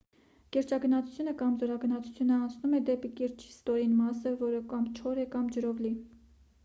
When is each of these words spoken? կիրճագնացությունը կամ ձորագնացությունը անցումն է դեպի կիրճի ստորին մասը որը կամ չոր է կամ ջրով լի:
կիրճագնացությունը 0.55 1.33
կամ 1.41 1.59
ձորագնացությունը 1.63 2.39
անցումն 2.45 2.75
է 2.77 2.81
դեպի 2.87 3.11
կիրճի 3.19 3.51
ստորին 3.57 3.93
մասը 4.01 4.35
որը 4.41 4.63
կամ 4.73 4.89
չոր 5.01 5.21
է 5.27 5.31
կամ 5.37 5.53
ջրով 5.59 5.85
լի: 5.89 5.93